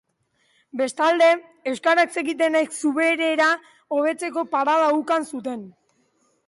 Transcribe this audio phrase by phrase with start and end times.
[0.79, 1.27] Bestalde,
[1.71, 3.51] euskaraz zekitenek zuberera
[3.99, 5.67] hobetzeko parada ukan zuten.